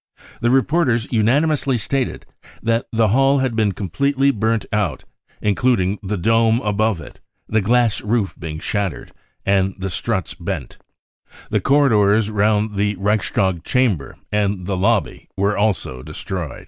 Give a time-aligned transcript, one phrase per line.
[0.41, 2.25] The reporters unanimously stated
[2.63, 5.03] that" the hall had been completely burnt out,
[5.43, 9.13] including the dome above it, the glass roof being shattered,
[9.45, 10.77] and the struts bentr
[11.51, 16.59] The corridors round the Reichstag chamber and the lobby were also destroyed.